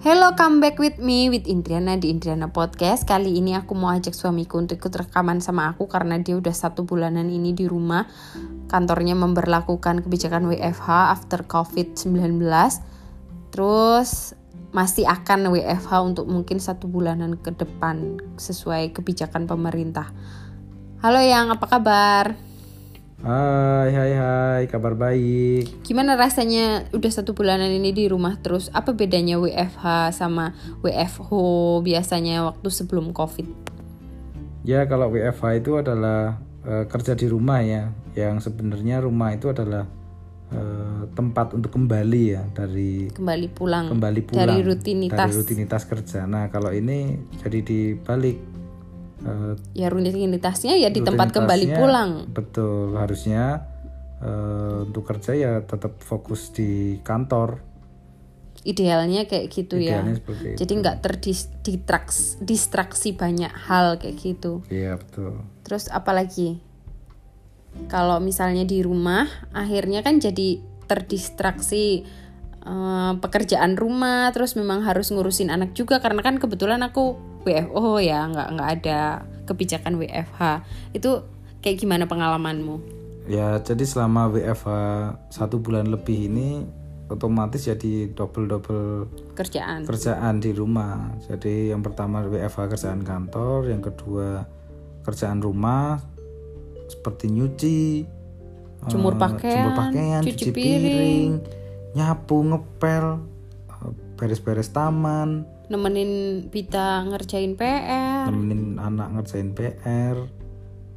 [0.00, 3.04] Hello, come back with me with Indriana di Indriana Podcast.
[3.04, 6.88] Kali ini aku mau ajak suamiku untuk ikut rekaman sama aku karena dia udah satu
[6.88, 8.08] bulanan ini di rumah.
[8.64, 12.16] Kantornya memberlakukan kebijakan WFH after COVID-19.
[13.52, 14.32] Terus
[14.72, 20.08] masih akan WFH untuk mungkin satu bulanan ke depan sesuai kebijakan pemerintah.
[21.04, 22.49] Halo yang apa kabar?
[23.20, 25.84] Hai, hai, hai, kabar baik.
[25.84, 28.72] Gimana rasanya udah satu bulanan ini di rumah terus?
[28.72, 31.28] Apa bedanya WFH sama WFH
[31.84, 33.44] biasanya waktu sebelum COVID?
[34.64, 39.84] Ya, kalau WFH itu adalah uh, kerja di rumah ya, yang sebenarnya rumah itu adalah
[40.56, 46.24] uh, tempat untuk kembali ya dari kembali pulang, kembali pulang dari rutinitas dari rutinitas kerja.
[46.24, 48.59] Nah, kalau ini jadi dibalik
[49.24, 52.10] uh, ya rutinitasnya ya di tempat kembali pulang.
[52.30, 53.64] Betul harusnya
[54.20, 57.60] uh, untuk kerja ya tetap fokus di kantor.
[58.60, 60.04] Idealnya kayak gitu ya.
[60.04, 64.60] idealnya ya jadi nggak terdistraksi distraksi banyak hal kayak gitu.
[64.68, 65.40] Iya betul.
[65.64, 66.60] Terus apalagi
[67.88, 69.24] kalau misalnya di rumah
[69.54, 72.02] akhirnya kan jadi terdistraksi
[72.66, 78.28] uh, pekerjaan rumah terus memang harus ngurusin anak juga karena kan kebetulan aku WFO ya
[78.28, 79.00] nggak nggak ada
[79.48, 80.40] kebijakan WFH
[80.92, 81.24] itu
[81.64, 82.80] kayak gimana pengalamanmu?
[83.28, 84.68] Ya jadi selama WFH
[85.32, 86.66] satu bulan lebih ini
[87.10, 91.10] otomatis jadi double double kerjaan kerjaan di rumah.
[91.26, 94.46] Jadi yang pertama WFH kerjaan kantor, yang kedua
[95.02, 95.98] kerjaan rumah
[96.90, 97.82] seperti nyuci,
[98.90, 101.30] jemur eh, pakaian, jemur pakaian cuci, cuci piring, piring,
[101.98, 103.04] nyapu, ngepel,
[103.70, 110.18] eh, beres-beres taman nemenin Pita ngerjain PR nemenin anak ngerjain PR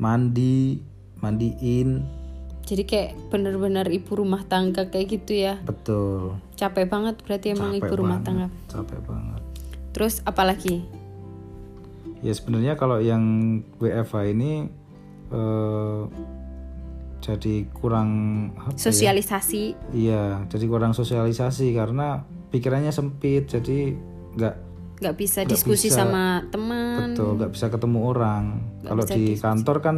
[0.00, 0.80] mandi
[1.20, 2.06] mandiin.
[2.64, 5.58] Jadi kayak bener-bener ibu rumah tangga kayak gitu ya.
[5.66, 6.38] Betul.
[6.54, 8.46] Capek banget berarti emang capek ibu rumah tangga.
[8.70, 9.42] capek banget.
[9.90, 10.86] Terus apalagi
[12.20, 13.24] ya sebenarnya kalau yang
[13.80, 14.68] WFH ini
[15.32, 16.04] uh,
[17.20, 18.10] jadi kurang
[18.56, 18.80] apa ya?
[18.80, 19.64] sosialisasi.
[19.72, 19.76] Ya?
[19.92, 23.96] iya jadi kurang sosialisasi karena pikirannya sempit jadi
[24.36, 24.69] nggak
[25.00, 27.16] nggak bisa gak diskusi bisa, sama teman.
[27.16, 28.44] Betul nggak bisa ketemu orang.
[28.84, 29.42] Kalau di diskusi.
[29.42, 29.96] kantor kan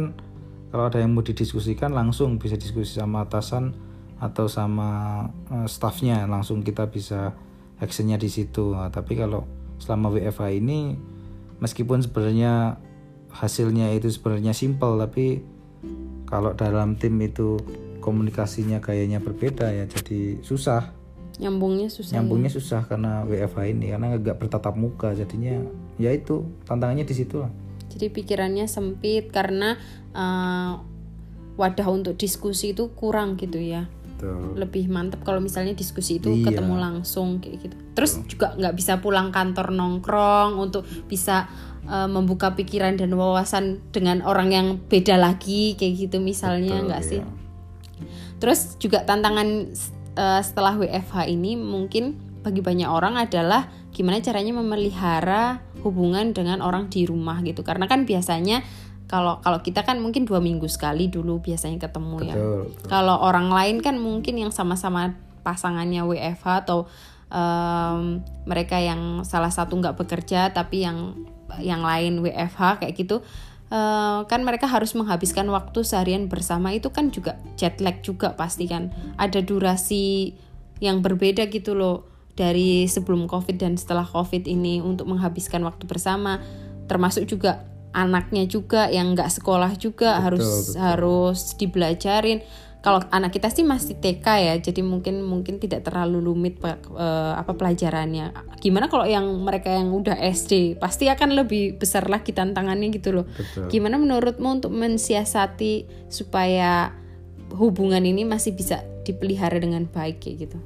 [0.71, 3.75] kalau ada yang mau didiskusikan langsung bisa diskusi sama atasan
[4.17, 5.21] atau sama
[5.51, 6.23] uh, staffnya.
[6.25, 7.35] Langsung kita bisa
[7.83, 8.71] actionnya di situ.
[8.71, 9.43] Nah, tapi kalau
[9.83, 10.95] selama WFH ini
[11.59, 12.79] meskipun sebenarnya
[13.33, 15.41] hasilnya itu sebenarnya simple tapi
[16.29, 17.59] kalau dalam tim itu
[17.99, 21.02] komunikasinya kayaknya berbeda ya jadi susah
[21.41, 22.55] nyambungnya susah nyambungnya ya?
[22.61, 25.65] susah karena WFH ini karena nggak bertatap muka jadinya
[25.97, 27.49] ya itu tantangannya di situ lah
[27.89, 29.77] jadi pikirannya sempit karena
[30.13, 30.77] uh,
[31.57, 34.55] wadah untuk diskusi itu kurang gitu ya Betul.
[34.55, 36.47] lebih mantap kalau misalnya diskusi itu iya.
[36.49, 38.29] ketemu langsung kayak gitu terus Betul.
[38.29, 41.49] juga nggak bisa pulang kantor nongkrong untuk bisa
[41.89, 47.09] uh, membuka pikiran dan wawasan dengan orang yang beda lagi kayak gitu misalnya nggak iya.
[47.09, 47.21] sih
[48.41, 49.71] terus juga tantangan
[50.17, 56.89] uh, setelah WFH ini mungkin bagi banyak orang adalah gimana caranya memelihara hubungan dengan orang
[56.89, 58.65] di rumah gitu karena kan biasanya
[59.05, 62.33] kalau kalau kita kan mungkin dua minggu sekali dulu biasanya ketemu ya.
[62.33, 62.87] betul, ya betul.
[62.89, 65.13] kalau orang lain kan mungkin yang sama-sama
[65.45, 66.89] pasangannya WFH atau
[67.29, 71.13] um, mereka yang salah satu nggak bekerja tapi yang
[71.61, 73.21] yang lain WFH kayak gitu
[73.73, 76.71] uh, kan mereka harus menghabiskan waktu seharian bersama.
[76.71, 78.93] Itu kan juga jet lag juga pasti kan.
[79.17, 80.37] Ada durasi
[80.77, 82.05] yang berbeda gitu loh
[82.37, 86.37] dari sebelum covid dan setelah covid ini untuk menghabiskan waktu bersama.
[86.85, 90.81] Termasuk juga anaknya juga yang nggak sekolah juga betul, harus betul.
[90.81, 92.39] harus dibelajarin
[92.83, 97.55] kalau anak kita sih masih TK ya jadi mungkin mungkin tidak terlalu rumit uh, apa
[97.55, 98.35] pelajarannya.
[98.59, 103.25] Gimana kalau yang mereka yang udah SD pasti akan lebih besar lagi tantangannya gitu loh.
[103.39, 103.71] Betul.
[103.71, 106.91] gimana menurutmu untuk mensiasati supaya
[107.55, 110.59] hubungan ini masih bisa dipelihara dengan baik kayak gitu?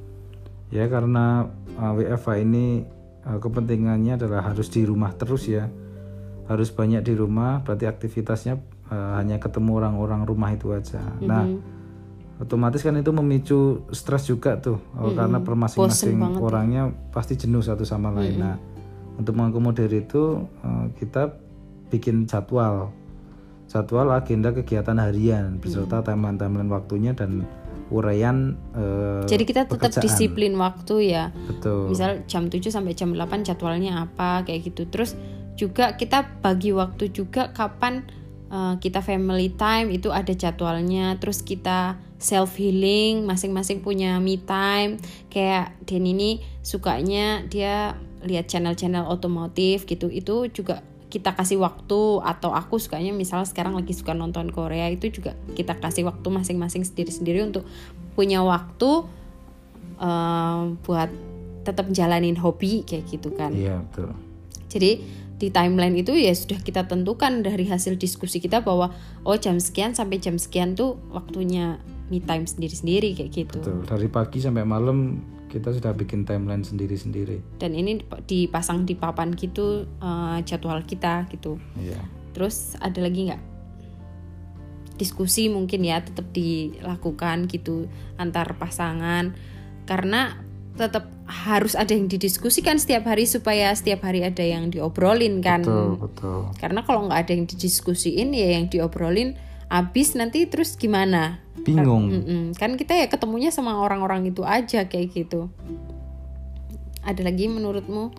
[0.74, 1.46] Ya karena
[1.78, 2.82] uh, eh, WFA ini
[3.30, 5.70] uh, kepentingannya adalah harus di rumah terus ya.
[6.50, 8.58] Harus banyak di rumah berarti aktivitasnya
[8.90, 10.98] uh, hanya ketemu orang-orang rumah itu aja.
[10.98, 11.30] Mm -hmm.
[11.30, 11.46] nah
[12.38, 15.14] otomatis kan itu memicu stres juga tuh mm -hmm.
[15.18, 16.94] karena per masing-masing orangnya ya.
[17.10, 18.38] pasti jenuh satu sama lain.
[18.38, 18.44] Mm -hmm.
[18.46, 18.56] Nah,
[19.18, 21.34] untuk mengakomodir itu eh, kita
[21.90, 22.94] bikin jadwal
[23.68, 27.44] jadwal agenda kegiatan harian beserta timeline-timeline waktunya dan
[27.88, 30.04] uraian uh, Jadi kita tetap pekerjaan.
[30.04, 31.32] disiplin waktu ya.
[31.48, 31.92] Betul.
[31.92, 34.88] Misal jam 7 sampai jam 8 jadwalnya apa kayak gitu.
[34.88, 35.16] Terus
[35.56, 38.04] juga kita bagi waktu juga kapan
[38.52, 41.16] uh, kita family time itu ada jadwalnya.
[41.16, 44.98] Terus kita self healing masing-masing punya me time
[45.30, 47.94] kayak Den ini sukanya dia
[48.26, 53.96] lihat channel-channel otomotif gitu itu juga kita kasih waktu atau aku sukanya misalnya sekarang lagi
[53.96, 57.64] suka nonton Korea itu juga kita kasih waktu masing-masing sendiri-sendiri untuk
[58.12, 59.08] punya waktu
[59.96, 61.08] uh, buat
[61.64, 63.52] tetap jalanin hobi kayak gitu kan.
[63.56, 64.12] Iya betul.
[64.68, 64.90] Jadi
[65.38, 68.92] di timeline itu ya sudah kita tentukan dari hasil diskusi kita bahwa
[69.22, 73.60] oh jam sekian sampai jam sekian tuh waktunya me time sendiri-sendiri kayak gitu.
[73.60, 73.84] Betul.
[73.84, 77.40] Dari pagi sampai malam kita sudah bikin timeline sendiri-sendiri.
[77.56, 81.56] Dan ini dipasang di papan gitu uh, jadwal kita gitu.
[81.80, 82.00] Iya.
[82.36, 83.42] Terus ada lagi nggak?
[85.00, 87.86] Diskusi mungkin ya tetap dilakukan gitu
[88.18, 89.32] antar pasangan
[89.86, 90.36] karena
[90.78, 95.60] tetap harus ada yang didiskusikan setiap hari supaya setiap hari ada yang diobrolin kan.
[95.66, 96.40] Betul, betul.
[96.56, 99.34] Karena kalau nggak ada yang didiskusiin ya yang diobrolin
[99.68, 101.42] habis nanti terus gimana?
[101.64, 102.04] Bingung.
[102.54, 105.48] Kan, kan kita ya ketemunya sama orang-orang itu aja kayak gitu.
[107.02, 108.12] Ada lagi menurutmu?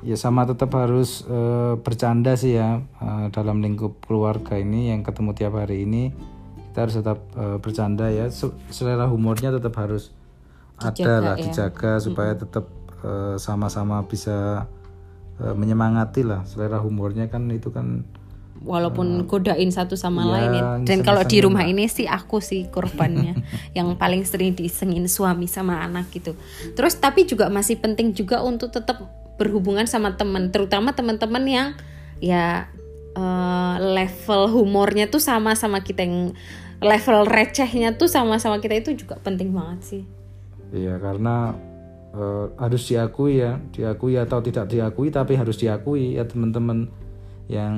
[0.00, 5.36] Ya sama tetap harus uh, bercanda sih ya uh, dalam lingkup keluarga ini yang ketemu
[5.36, 6.08] tiap hari ini
[6.70, 8.32] kita harus tetap uh, bercanda ya
[8.72, 10.14] selera humornya tetap harus
[10.80, 11.50] ada lah ya.
[11.50, 12.70] dijaga supaya tetap
[13.04, 14.64] uh, sama-sama bisa
[15.42, 18.08] uh, menyemangati lah selera humornya kan itu kan
[18.60, 20.62] walaupun uh, godain satu sama ya, lain ya.
[20.84, 23.36] Dan kalau di rumah ini sih aku sih korbannya
[23.78, 26.36] yang paling sering disengin suami sama anak gitu.
[26.76, 29.00] Terus tapi juga masih penting juga untuk tetap
[29.40, 31.68] berhubungan sama teman, terutama teman-teman yang
[32.20, 32.68] ya
[33.16, 36.36] uh, level humornya tuh sama sama kita yang
[36.80, 40.02] level recehnya tuh sama-sama kita itu juga penting banget sih.
[40.70, 41.56] Iya karena
[42.12, 46.92] uh, harus diakui ya, diakui atau tidak diakui tapi harus diakui ya teman-teman
[47.50, 47.74] yang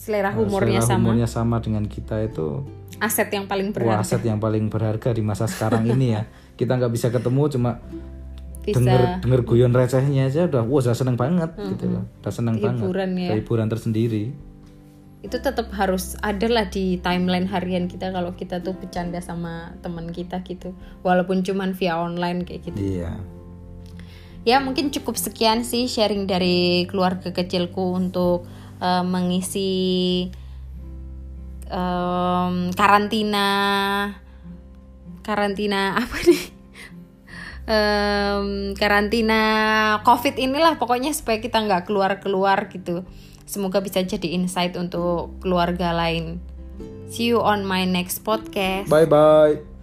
[0.00, 1.60] selera eh, humornya, selera humornya sama.
[1.60, 2.64] sama dengan kita itu
[2.96, 4.00] aset yang paling berharga.
[4.00, 6.24] aset yang paling berharga di masa sekarang ini ya.
[6.58, 7.70] Kita nggak bisa ketemu cuma
[8.64, 8.80] bisa.
[8.80, 11.70] denger denger guyon recehnya aja udah wah udah seneng banget mm -hmm.
[11.76, 12.04] gitu loh.
[12.24, 13.28] Udah seneng hiburan banget.
[13.28, 13.32] Ya.
[13.36, 14.24] Hiburan tersendiri
[15.24, 20.12] itu tetap harus ada lah di timeline harian kita kalau kita tuh bercanda sama teman
[20.12, 23.16] kita gitu walaupun cuman via online kayak gitu iya
[24.44, 28.44] ya mungkin cukup sekian sih sharing dari keluarga kecilku untuk
[28.84, 30.28] uh, mengisi
[31.72, 33.48] um, karantina
[35.24, 36.44] karantina apa nih
[37.72, 39.40] um, karantina
[40.04, 43.08] covid inilah pokoknya supaya kita nggak keluar keluar gitu
[43.44, 46.40] Semoga bisa jadi insight untuk keluarga lain.
[47.12, 48.88] See you on my next podcast.
[48.88, 49.73] Bye bye.